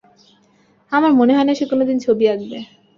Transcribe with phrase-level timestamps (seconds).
[0.91, 2.57] আমার মনে হয় না সে কোনোদিন ছবি আঁকবে।